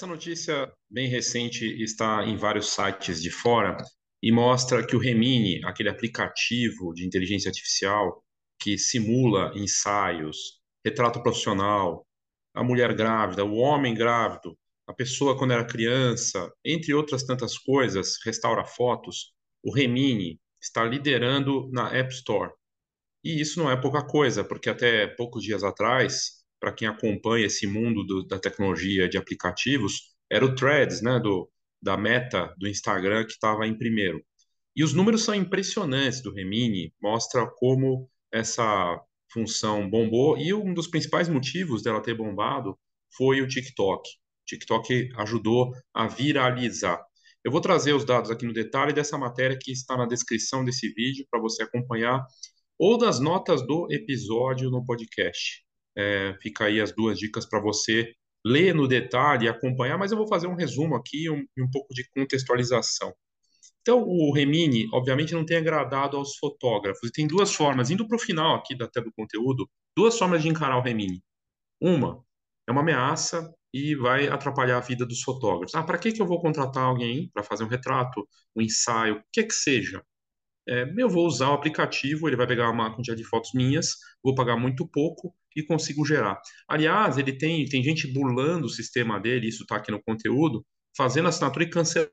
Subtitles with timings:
[0.00, 3.76] Essa notícia bem recente está em vários sites de fora
[4.22, 8.24] e mostra que o Remini, aquele aplicativo de inteligência artificial
[8.58, 12.06] que simula ensaios, retrato profissional,
[12.54, 14.56] a mulher grávida, o homem grávido,
[14.86, 21.68] a pessoa quando era criança, entre outras tantas coisas, restaura fotos, o Remini está liderando
[21.70, 22.50] na App Store.
[23.22, 27.66] E isso não é pouca coisa, porque até poucos dias atrás, para quem acompanha esse
[27.66, 31.50] mundo do, da tecnologia de aplicativos, era o Threads, né, do,
[31.82, 34.22] da Meta, do Instagram, que estava em primeiro.
[34.76, 39.00] E os números são impressionantes do Remini, mostra como essa
[39.32, 42.78] função bombou, e um dos principais motivos dela ter bombado
[43.16, 44.08] foi o TikTok.
[44.08, 47.02] O TikTok ajudou a viralizar.
[47.42, 50.92] Eu vou trazer os dados aqui no detalhe dessa matéria que está na descrição desse
[50.92, 52.24] vídeo para você acompanhar,
[52.78, 55.64] ou das notas do episódio no podcast.
[56.00, 60.26] É, fica aí as duas dicas para você ler no detalhe acompanhar, mas eu vou
[60.26, 63.12] fazer um resumo aqui e um, um pouco de contextualização.
[63.82, 67.08] Então, o Remini, obviamente, não tem agradado aos fotógrafos.
[67.08, 70.48] E tem duas formas, indo para o final aqui até do conteúdo, duas formas de
[70.48, 71.22] encarar o Remini.
[71.80, 72.24] Uma,
[72.68, 75.74] é uma ameaça e vai atrapalhar a vida dos fotógrafos.
[75.74, 78.26] Ah, para que, que eu vou contratar alguém para fazer um retrato,
[78.56, 80.02] um ensaio, o que que seja?
[80.70, 84.34] É, eu vou usar o aplicativo, ele vai pegar uma quantidade de fotos minhas, vou
[84.36, 86.40] pagar muito pouco e consigo gerar.
[86.68, 90.64] Aliás, ele tem, tem gente burlando o sistema dele, isso está aqui no conteúdo,
[90.96, 92.12] fazendo assinatura e cancelando.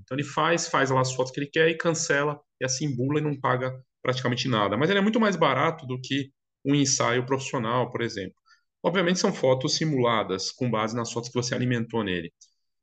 [0.00, 3.20] Então ele faz, faz lá as fotos que ele quer e cancela, e assim bula
[3.20, 4.76] e não paga praticamente nada.
[4.76, 6.32] Mas ele é muito mais barato do que
[6.64, 8.34] um ensaio profissional, por exemplo.
[8.82, 12.32] Obviamente são fotos simuladas, com base nas fotos que você alimentou nele.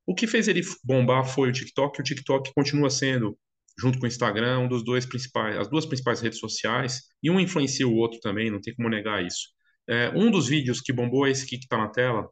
[0.05, 3.37] O que fez ele bombar foi o TikTok, o TikTok continua sendo,
[3.79, 7.39] junto com o Instagram, um dos dois principais, as duas principais redes sociais, e um
[7.39, 9.47] influencia o outro também, não tem como negar isso.
[9.87, 12.27] É, um dos vídeos que bombou é esse aqui que está na tela,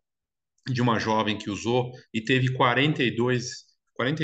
[0.68, 3.50] de uma jovem que usou e teve 42,
[3.94, 4.24] 40,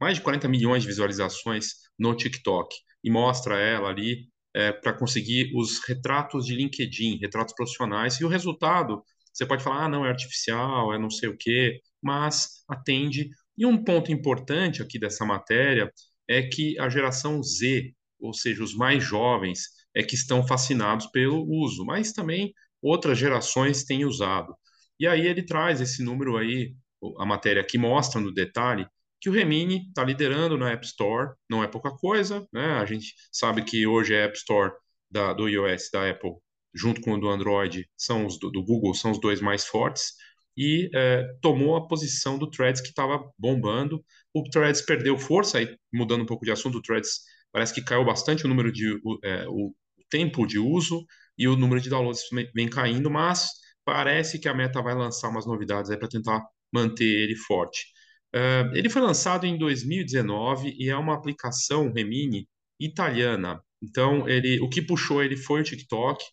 [0.00, 1.66] mais de 40 milhões de visualizações
[1.98, 2.74] no TikTok.
[3.02, 8.20] E mostra ela ali é, para conseguir os retratos de LinkedIn, retratos profissionais.
[8.20, 9.02] E o resultado,
[9.32, 13.30] você pode falar, ah, não, é artificial, é não sei o quê, mas atende.
[13.56, 15.90] E um ponto importante aqui dessa matéria
[16.28, 21.44] é que a geração Z, ou seja, os mais jovens, é que estão fascinados pelo
[21.46, 22.52] uso, mas também
[22.82, 24.54] outras gerações têm usado.
[24.98, 26.74] E aí ele traz esse número aí,
[27.18, 28.86] a matéria que mostra no detalhe,
[29.20, 32.74] que o Remini está liderando na App Store, não é pouca coisa, né?
[32.74, 34.72] A gente sabe que hoje a App Store
[35.10, 36.32] da, do iOS da Apple,
[36.74, 40.12] junto com o do Android, são os do, do Google, são os dois mais fortes,
[40.56, 44.04] e é, tomou a posição do Threads que estava bombando.
[44.34, 47.20] O Threads perdeu força, aí mudando um pouco de assunto, o Threads
[47.52, 49.72] parece que caiu bastante o número de é, o
[50.10, 51.04] tempo de uso
[51.38, 52.22] e o número de downloads
[52.54, 53.48] vem caindo, mas
[53.84, 57.86] parece que a Meta vai lançar umas novidades para tentar manter ele forte.
[58.34, 62.48] Uh, ele foi lançado em 2019 e é uma aplicação Remini
[62.80, 63.62] italiana.
[63.80, 66.24] Então, ele, o que puxou ele foi o TikTok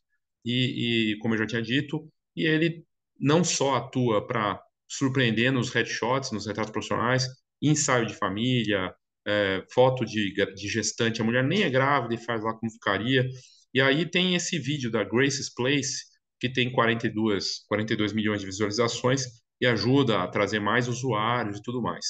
[0.43, 2.83] e, e como eu já tinha dito, e ele
[3.19, 7.27] não só atua para surpreender nos headshots, nos retratos profissionais,
[7.61, 8.93] ensaio de família,
[9.25, 13.27] é, foto de, de gestante, a mulher nem é grávida e faz lá como ficaria.
[13.73, 16.05] E aí tem esse vídeo da Grace's Place,
[16.39, 19.25] que tem 42, 42 milhões de visualizações
[19.61, 22.05] e ajuda a trazer mais usuários e tudo mais.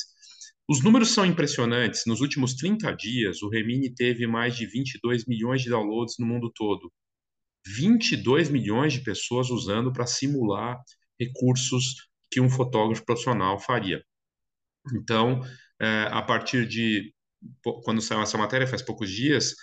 [0.69, 2.03] Os números são impressionantes.
[2.07, 6.49] Nos últimos 30 dias, o Remini teve mais de 22 milhões de downloads no mundo
[6.55, 6.89] todo.
[7.67, 10.79] 22 milhões de pessoas usando para simular
[11.19, 14.01] recursos que um fotógrafo profissional faria.
[14.95, 15.41] Então,
[15.79, 17.13] é, a partir de
[17.83, 19.55] quando saiu essa matéria, faz poucos dias,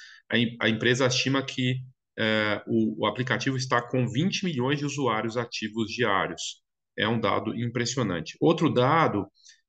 [0.60, 1.76] a, empresa estima que
[2.18, 6.60] é, o, aplicativo está com 20 milhões de usuários ativos diários.
[6.96, 8.36] É um dado impressionante.
[8.40, 9.26] Outro dado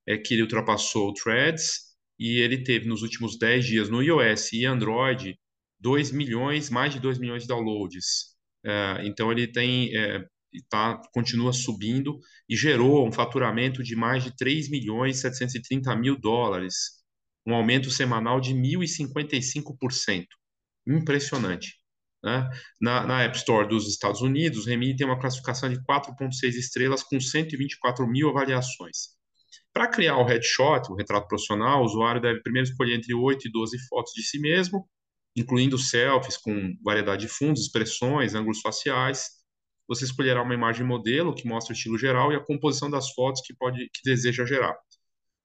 [0.08, 4.54] é que ele ultrapassou o Threads e ele teve nos últimos 10 dias no iOS
[4.54, 5.38] e Android
[5.80, 8.36] 2 milhões, mais de 2 milhões de downloads.
[8.66, 9.92] É, então ele tem
[10.54, 16.18] é, tá, continua subindo e gerou um faturamento de mais de 3 milhões 730 mil
[16.20, 17.00] dólares,
[17.46, 20.26] um aumento semanal de 1.055%.
[20.88, 21.80] Impressionante.
[22.24, 22.50] Né?
[22.82, 27.04] Na, na, App Store dos Estados Unidos, o Remini tem uma classificação de 4,6 estrelas
[27.04, 29.20] com 124 mil avaliações.
[29.74, 33.52] Para criar o headshot, o retrato profissional, o usuário deve primeiro escolher entre 8 e
[33.52, 34.88] 12 fotos de si mesmo,
[35.36, 39.39] incluindo selfies com variedade de fundos, expressões, ângulos faciais.
[39.90, 43.42] Você escolherá uma imagem modelo que mostra o estilo geral e a composição das fotos
[43.46, 44.78] que, pode, que deseja gerar.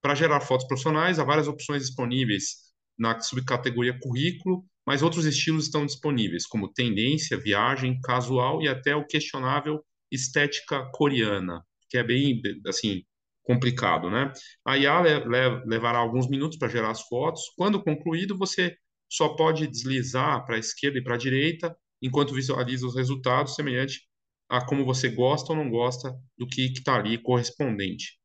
[0.01, 5.85] Para gerar fotos profissionais, há várias opções disponíveis na subcategoria currículo mas outros estilos estão
[5.85, 13.03] disponíveis, como tendência, viagem, casual e até o questionável estética coreana, que é bem, assim,
[13.43, 14.31] complicado, né?
[14.63, 17.41] A IA le le levará alguns minutos para gerar as fotos.
[17.57, 18.75] Quando concluído, você
[19.09, 24.01] só pode deslizar para a esquerda e para a direita, enquanto visualiza os resultados, semelhante
[24.49, 28.19] a como você gosta ou não gosta do que está ali correspondente.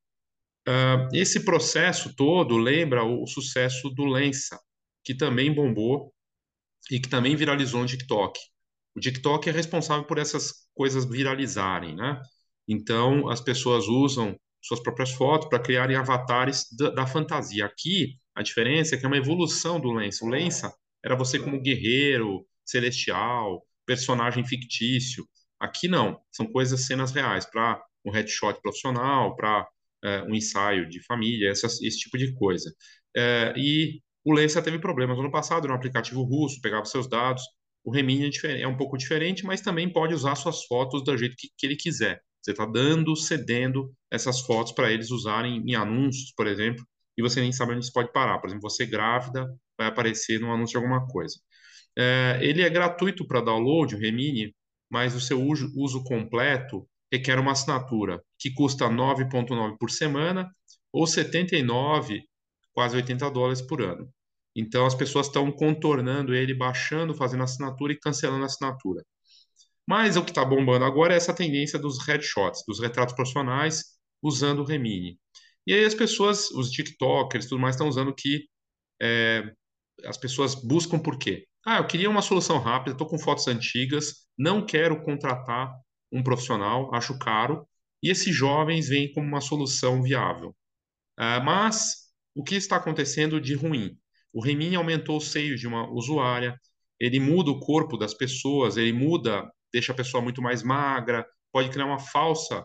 [0.69, 4.59] Uh, esse processo todo lembra o, sucesso do Lensa,
[5.03, 6.13] que também bombou
[6.91, 8.39] e que também viralizou no TikTok.
[8.95, 12.21] O TikTok é responsável por essas coisas viralizarem, né?
[12.69, 17.65] Então, as pessoas usam suas próprias fotos para criarem avatares da, da, fantasia.
[17.65, 20.25] Aqui, a diferença é que é uma evolução do Lensa.
[20.25, 20.73] O Lensa
[21.05, 25.27] era você como guerreiro, celestial, personagem fictício.
[25.61, 29.69] Aqui não, são coisas, cenas reais, para um headshot profissional, para
[30.03, 32.75] é, um ensaio de família, esse tipo de coisa.
[33.17, 37.43] É, e o Lensa teve problemas no ano passado, no aplicativo russo, pegava seus dados.
[37.85, 41.37] O Remini é, é, um pouco diferente, mas também pode usar suas fotos do jeito
[41.39, 42.21] que, que ele quiser.
[42.43, 46.85] Você está dando, cedendo essas fotos para eles usarem em anúncios, por exemplo,
[47.17, 48.39] e você nem sabe onde isso pode parar.
[48.39, 49.47] Por exemplo, você grávida
[49.79, 51.37] vai aparecer no anúncio de alguma coisa.
[51.99, 54.55] É, ele é gratuito para download, o Remini,
[54.91, 60.51] mas o seu uso, uso completo requer uma assinatura que custa 9,9 por semana
[60.93, 62.23] ou 79,
[62.73, 64.09] quase 80 dólares por ano.
[64.55, 69.05] Então as pessoas estão contornando ele, baixando, fazendo assinatura e cancelando a assinatura.
[69.87, 74.61] Mas o que está bombando agora é essa tendência dos headshots, dos retratos profissionais usando
[74.61, 75.19] o Remini.
[75.67, 78.47] E aí as pessoas, os TikTokers, tudo mais, estão usando que
[79.01, 79.53] é,
[80.05, 81.47] as pessoas buscam por quê?
[81.65, 85.75] Ah, eu queria uma solução rápida, estou com fotos antigas, não quero contratar
[86.11, 87.67] um profissional, acho caro,
[88.03, 90.51] e esses jovens vêm como uma solução viável.
[91.19, 93.99] Uh, mas o que está acontecendo de ruim?
[94.33, 96.59] O Remini aumentou o seio de uma usuária,
[96.99, 101.71] ele muda o corpo das pessoas, ele muda deixa a pessoa muito mais magra, pode
[101.71, 102.65] criar uma falsa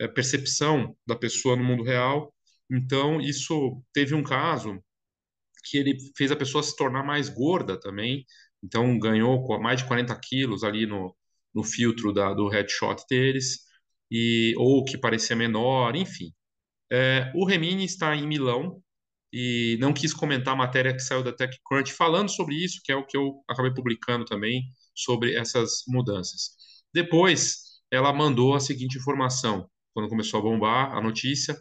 [0.00, 2.32] é, percepção da pessoa no mundo real.
[2.70, 4.80] Então, isso teve um caso
[5.64, 8.24] que ele fez a pessoa se tornar mais gorda também.
[8.62, 11.14] Então, ganhou mais de 40 quilos ali no,
[11.54, 13.60] no filtro da, do headshot deles,
[14.10, 16.32] e, ou que parecia menor, enfim.
[16.92, 18.82] É, o Remini está em Milão
[19.32, 22.96] e não quis comentar a matéria que saiu da TechCrunch falando sobre isso, que é
[22.96, 24.62] o que eu acabei publicando também
[24.94, 26.50] sobre essas mudanças.
[26.92, 31.56] Depois, ela mandou a seguinte informação, quando começou a bombar a notícia,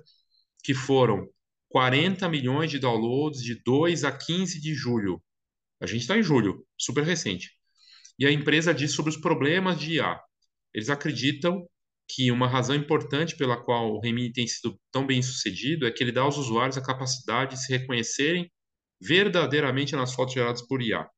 [0.64, 1.28] que foram
[1.74, 5.20] 40 milhões de downloads de 2 a 15 de julho.
[5.82, 7.50] A gente está em julho, super recente.
[8.20, 10.22] E a empresa diz sobre os problemas de IA.
[10.72, 11.68] Eles acreditam
[12.08, 16.04] que uma razão importante pela qual o Remini tem sido tão bem sucedido é que
[16.04, 18.52] ele dá aos usuários a capacidade de se reconhecerem
[19.02, 21.10] verdadeiramente nas fotos geradas por IA.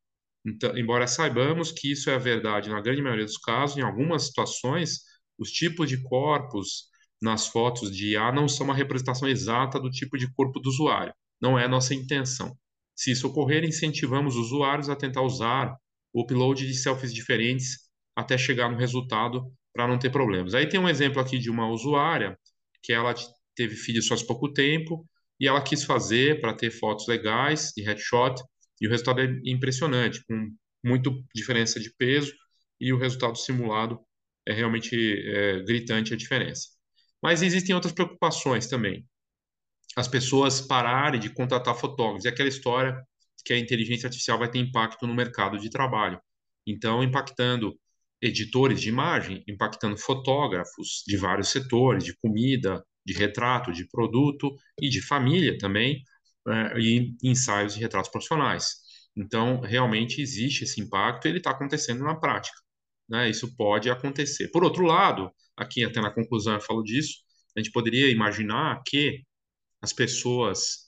[0.46, 4.28] Então, embora saibamos que isso é a verdade na grande maioria dos casos, em algumas
[4.28, 5.02] situações,
[5.38, 6.86] os tipos de corpos
[7.22, 11.14] nas fotos de IA não são uma representação exata do tipo de corpo do usuário.
[11.42, 12.56] Não é nossa intenção.
[12.96, 15.76] Se isso ocorrer, incentivamos os usuários a tentar usar
[16.14, 20.54] o upload de selfies diferentes até chegar no resultado para não ter problemas.
[20.54, 22.38] Aí tem um exemplo aqui de uma usuária
[22.82, 23.14] que ela
[23.56, 25.06] teve filhos faz pouco tempo
[25.40, 28.42] e ela quis fazer para ter fotos legais de headshot
[28.80, 30.50] e o resultado é impressionante, com
[30.84, 32.34] muito diferença de peso
[32.80, 34.00] e o resultado simulado
[34.48, 36.75] é realmente é, gritante a diferença.
[37.26, 39.04] Mas existem outras preocupações também.
[39.96, 42.24] As pessoas pararem de contratar fotógrafos.
[42.26, 43.04] É aquela história
[43.44, 46.22] que a inteligência artificial vai ter impacto no mercado de trabalho.
[46.68, 47.76] Então, impactando
[48.22, 54.88] editores de imagem, impactando fotógrafos de vários setores, de comida, de retrato, de produto e
[54.88, 56.04] de família também,
[56.48, 58.82] é, e ensaios de retratos profissionais.
[59.18, 62.60] Então, realmente existe esse impacto ele está acontecendo na prática.
[63.10, 63.30] Né?
[63.30, 64.50] Isso pode acontecer.
[64.50, 67.20] Por outro lado, aqui até na conclusão eu falo disso,
[67.56, 69.22] a gente poderia imaginar que
[69.82, 70.86] as pessoas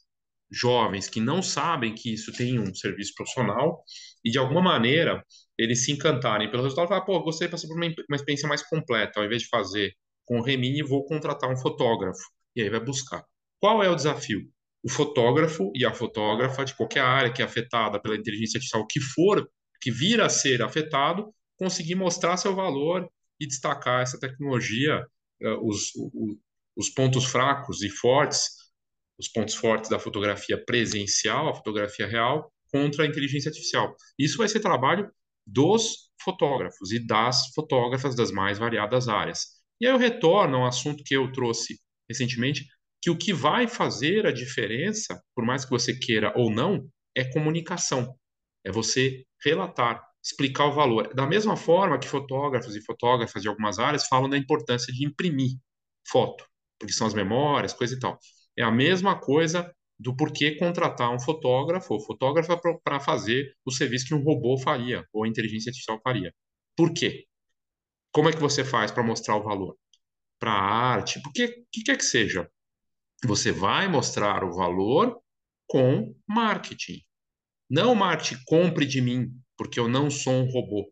[0.52, 3.84] jovens que não sabem que isso tem um serviço profissional
[4.24, 5.24] e de alguma maneira
[5.58, 8.48] eles se encantarem pelo resultado e falar, pô, gostaria de passar por uma, uma experiência
[8.48, 9.94] mais completa, ao invés de fazer
[10.26, 12.22] com o Remini, vou contratar um fotógrafo.
[12.56, 13.24] E aí vai buscar.
[13.60, 14.42] Qual é o desafio?
[14.88, 19.02] o fotógrafo e a fotógrafa de qualquer área que é afetada pela inteligência artificial, que
[19.02, 19.46] for,
[19.82, 23.10] que vir a ser afetado, conseguir mostrar seu valor
[23.40, 25.06] e destacar essa tecnologia,
[25.42, 25.92] uh, os,
[26.76, 28.50] os pontos fracos e fortes,
[29.20, 33.96] os pontos fortes da fotografia presencial, a fotografia real, contra a inteligência artificial.
[34.18, 35.10] Isso vai ser trabalho
[35.46, 39.58] dos fotógrafos e das fotógrafas das mais variadas áreas.
[39.80, 42.66] E aí eu retorno ao assunto que eu trouxe recentemente,
[43.02, 47.24] que o que vai fazer a diferença, por mais que você queira ou não, é
[47.24, 48.16] comunicação.
[48.66, 51.14] É você relatar, explicar o valor.
[51.14, 55.52] Da mesma forma que fotógrafos e fotógrafas de algumas áreas falam da importância de imprimir
[56.08, 56.46] foto.
[56.80, 58.20] porque são as memórias, coisa e tal.
[58.56, 64.06] É a mesma coisa do porquê contratar um fotógrafo ou fotógrafa para fazer o serviço
[64.08, 66.32] que um robô faria ou a inteligência artificial faria.
[66.76, 67.26] Por quê?
[68.12, 69.76] Como é que você faz para mostrar o valor?
[70.40, 72.48] Para a arte, porque que quer que seja,
[73.24, 75.20] você vai mostrar o valor
[75.68, 77.02] com marketing.
[77.68, 80.92] Não marketing compre de mim, porque eu não sou um robô.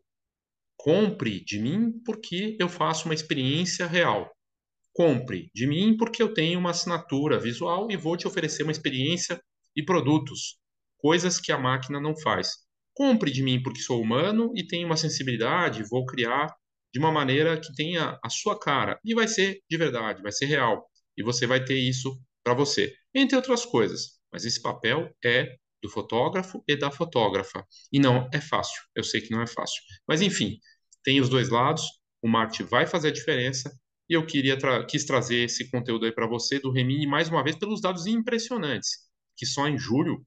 [0.76, 4.30] Compre de mim porque eu faço uma experiência real.
[4.92, 9.40] Compre de mim porque eu tenho uma assinatura visual e vou te oferecer uma experiência
[9.74, 10.58] e produtos,
[10.98, 12.66] coisas que a máquina não faz.
[12.94, 16.54] Compre de mim porque sou humano e tenho uma sensibilidade, vou criar
[16.92, 20.46] de uma maneira que tenha a sua cara e vai ser de verdade, vai ser
[20.46, 24.18] real e você vai ter isso para você, entre outras coisas.
[24.32, 27.64] Mas esse papel é do fotógrafo e da fotógrafa.
[27.92, 28.82] E não é fácil.
[28.94, 29.82] Eu sei que não é fácil.
[30.06, 30.58] Mas enfim,
[31.04, 31.82] tem os dois lados.
[32.22, 33.70] O marketing vai fazer a diferença.
[34.08, 37.42] E eu queria tra quis trazer esse conteúdo aí para você do Remini mais uma
[37.42, 38.90] vez pelos dados impressionantes,
[39.36, 40.24] que só em julho,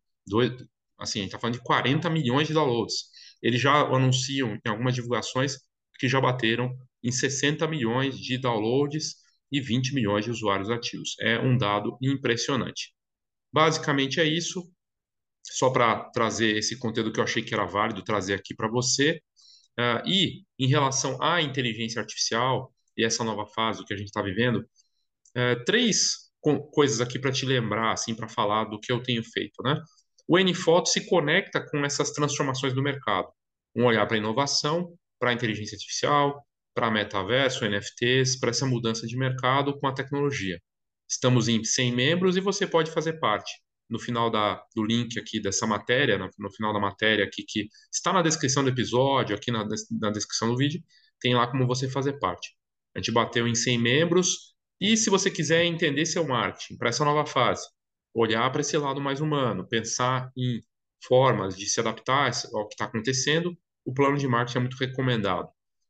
[0.99, 3.05] assim, a gente está falando de 40 milhões de downloads.
[3.41, 5.57] Eles já anunciam em algumas divulgações
[5.97, 9.15] que já bateram em 60 milhões de downloads
[9.51, 11.15] e 20 milhões de usuários ativos.
[11.21, 12.93] É um dado impressionante.
[13.51, 14.69] Basicamente é isso
[15.51, 19.21] só para trazer esse conteúdo que eu achei que era válido trazer aqui para você.
[19.79, 24.21] Uh, e em relação à inteligência artificial e essa nova fase que a gente está
[24.21, 29.01] vivendo, uh, três co coisas aqui para te lembrar, assim, para falar do que eu
[29.01, 29.81] tenho feito, né?
[30.27, 33.29] O NFoto se conecta com essas transformações do mercado.
[33.75, 39.77] Um olhar para inovação, para inteligência artificial, para metaverso, NFTs, para essa mudança de mercado
[39.79, 40.59] com a tecnologia.
[41.09, 43.51] Estamos em 100 membros e você pode fazer parte
[43.89, 47.67] no final da, do link aqui dessa matéria, no, no, final da matéria aqui, que
[47.91, 49.65] está na descrição do episódio, aqui na,
[49.99, 50.81] na descrição do vídeo,
[51.19, 52.55] tem lá como você fazer parte.
[52.95, 57.03] A gente bateu em 100 membros, e se você quiser entender seu marketing para essa
[57.03, 57.67] nova fase,
[58.13, 60.61] olhar para esse lado mais humano, pensar em
[61.05, 65.49] formas de se adaptar ao que está acontecendo, o plano de marketing é muito recomendado.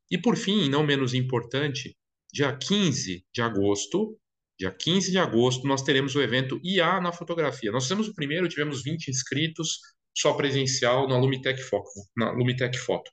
[0.09, 1.95] E por fim, não menos importante,
[2.31, 4.17] dia 15 de agosto,
[4.59, 7.71] Dia 15 de agosto, nós teremos o evento IA na fotografia.
[7.71, 9.79] Nós fizemos o primeiro, tivemos 20 inscritos,
[10.13, 11.89] só presencial na Lumitec Foto.
[12.17, 13.09] Na Lumitec Foto.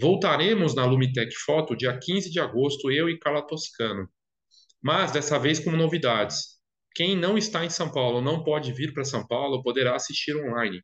[0.00, 4.08] Voltaremos na Lumitec Foto dia 15 de agosto, eu e Carla Toscano.
[4.82, 6.56] Mas dessa vez com novidades.
[6.94, 10.80] Quem não está em São Paulo, não pode vir para São Paulo, poderá assistir online.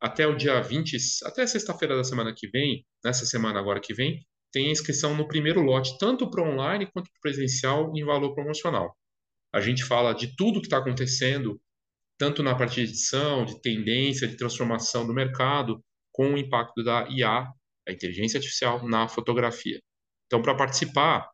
[0.00, 0.96] Até o dia 20,
[1.26, 5.62] até sexta-feira da semana que vem, nessa semana agora que vem, tem inscrição no primeiro
[5.62, 8.96] lote, tanto para online quanto para presencial, em valor promocional.
[9.54, 11.60] A gente fala de tudo que está acontecendo,
[12.18, 15.80] tanto na parte de edição, de tendência, de transformação do mercado,
[16.10, 17.46] com o impacto da IA,
[17.88, 19.80] a inteligência artificial, na fotografia.
[20.26, 21.30] Então, para participar,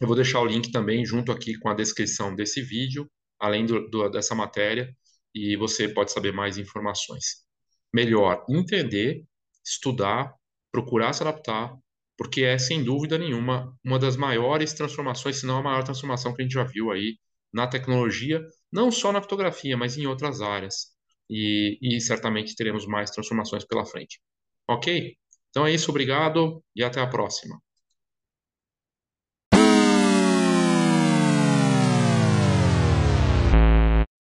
[0.00, 3.06] eu vou deixar o link também junto aqui com a descrição desse vídeo,
[3.38, 4.90] além do, do, dessa matéria,
[5.34, 7.44] e você pode saber mais informações.
[7.92, 9.22] Melhor entender,
[9.62, 10.34] estudar,
[10.72, 11.76] procurar se adaptar,
[12.16, 16.40] porque é, sem dúvida nenhuma, uma das maiores transformações, se não a maior transformação que
[16.40, 17.18] a gente já viu aí
[17.52, 20.88] na tecnologia, não só na fotografia, mas em outras áreas.
[21.28, 24.20] E, e certamente teremos mais transformações pela frente.
[24.68, 25.16] Ok?
[25.50, 27.60] Então é isso, obrigado e até a próxima.